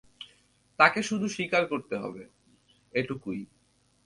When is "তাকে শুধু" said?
0.79-1.25